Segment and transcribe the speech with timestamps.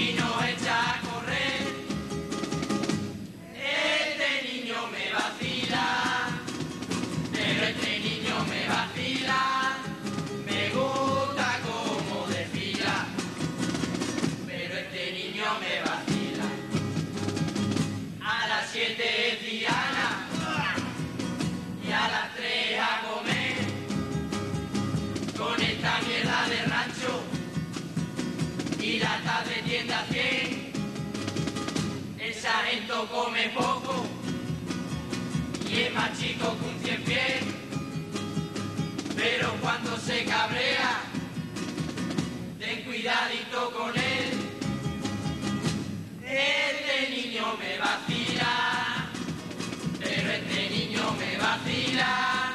[0.00, 0.59] We know it.
[29.70, 30.72] entiendas bien,
[32.18, 34.04] el sargento come poco
[35.70, 37.44] y es más chico que un cien pies,
[39.16, 41.02] pero cuando se cabrea,
[42.58, 44.30] ten cuidadito con él,
[46.24, 49.08] este niño me vacila,
[50.00, 52.49] pero este niño me vacila.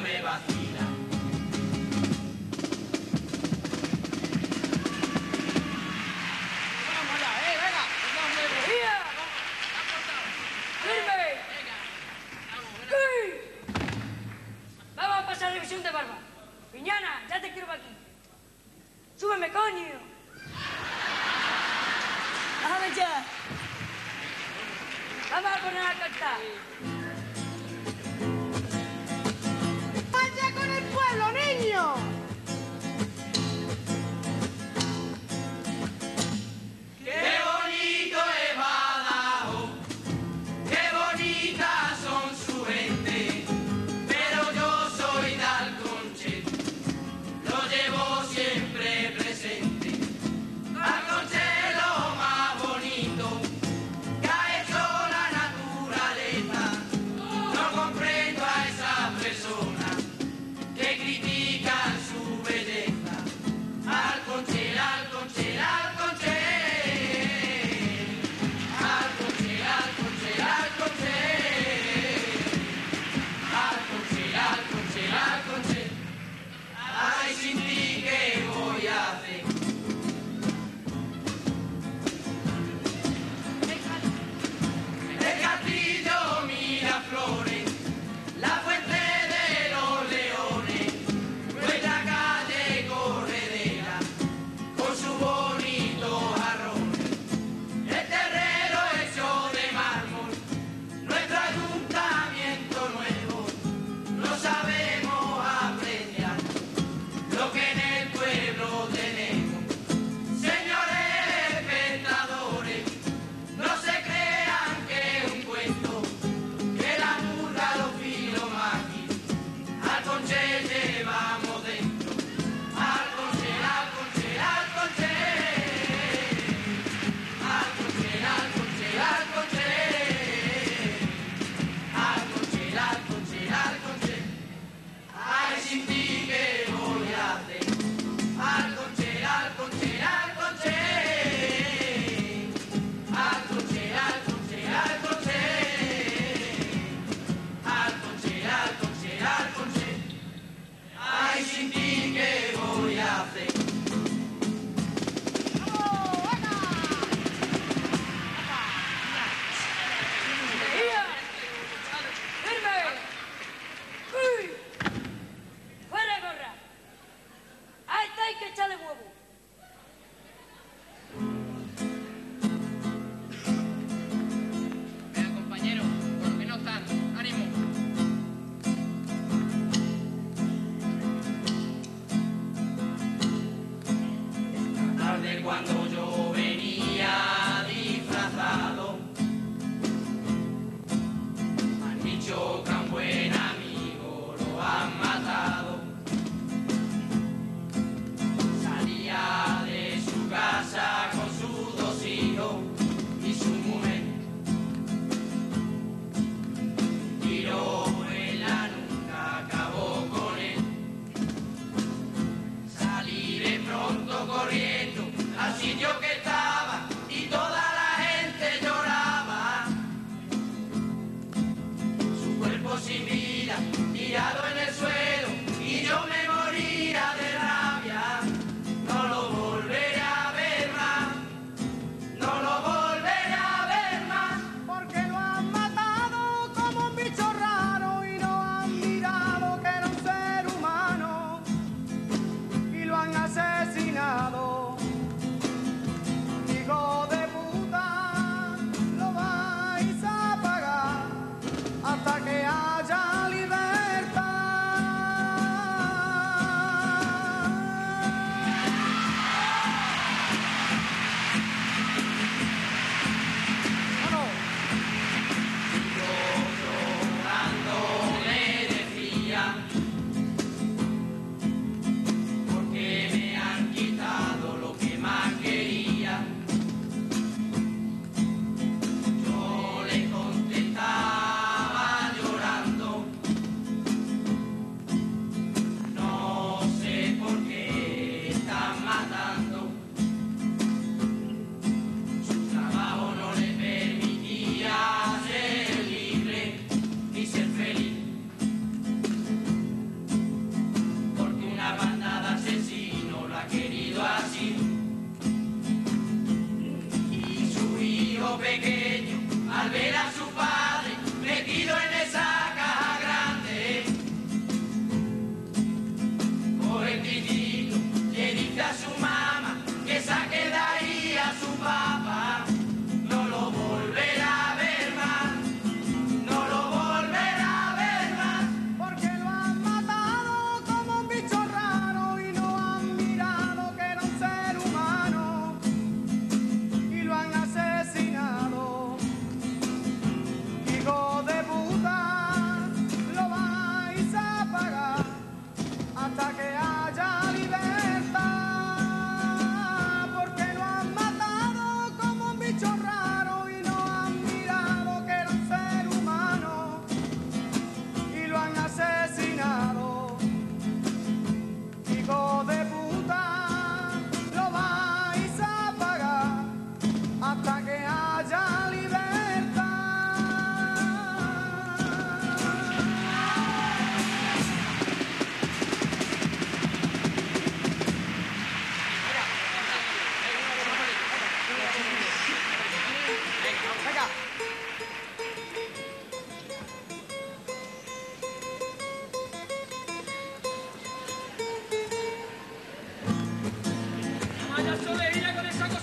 [0.00, 0.67] me vacío.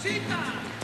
[0.06, 0.75] ¡Rosita!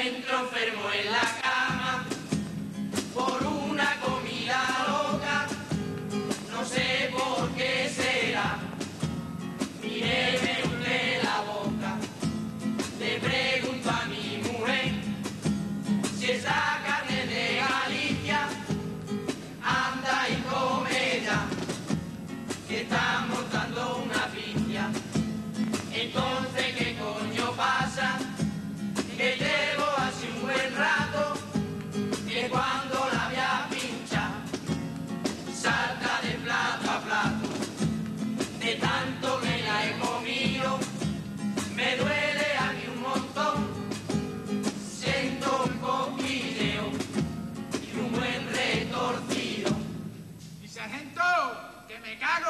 [0.00, 1.39] encuentro enfermo en la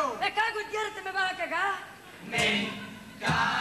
[0.00, 0.16] ¡Claro!
[0.19, 1.75] ¿De acá, Gutiérrez, te me vas a cagar?
[2.26, 2.71] Me
[3.21, 3.60] cago.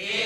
[0.00, 0.25] के